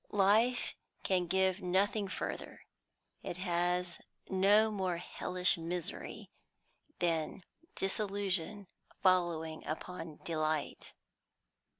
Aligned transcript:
Life 0.09 0.73
can 1.03 1.27
give 1.27 1.61
nothing 1.61 2.07
further, 2.07 2.65
and 3.21 3.29
it 3.29 3.37
has 3.37 4.01
no 4.31 4.71
more 4.71 4.97
hellish 4.97 5.59
misery 5.59 6.31
than 6.97 7.43
disillusion 7.75 8.65
following 9.03 9.63
upon 9.67 10.17
delight." 10.23 10.95